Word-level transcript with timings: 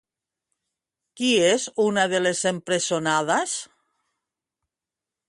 Qui 1.19 1.27
és 1.49 1.67
una 1.83 2.05
de 2.13 2.21
les 2.23 2.41
empresonades? 2.53 3.55